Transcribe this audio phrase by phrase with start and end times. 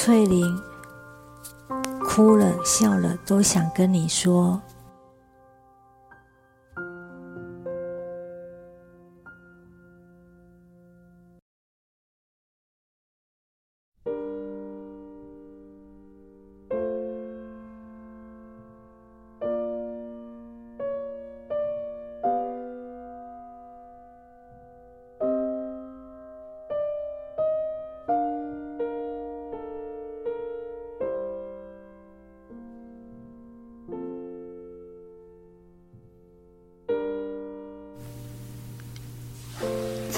[0.00, 0.62] 翠玲
[2.04, 4.62] 哭了笑了，都想跟你说。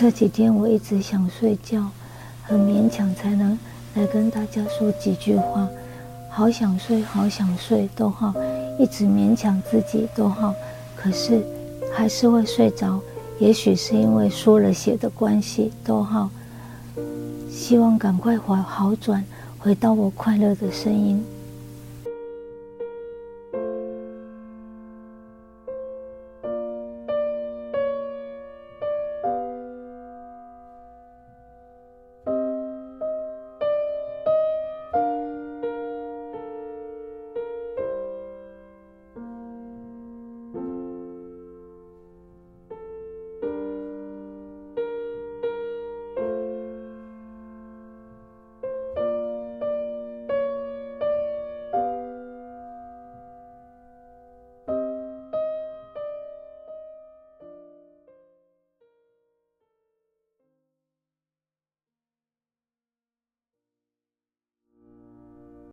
[0.01, 1.91] 这几天我一直想睡觉，
[2.43, 3.59] 很勉强才能
[3.93, 5.69] 来跟大家说几句话。
[6.31, 8.33] 好想睡，好想睡，逗号，
[8.79, 10.55] 一直勉强自己逗号，
[10.97, 11.45] 可是
[11.93, 12.99] 还是会睡着。
[13.39, 16.31] 也许是因为输了血的关系，逗号。
[17.51, 19.23] 希望赶快好好转，
[19.59, 21.23] 回到我快乐的声音。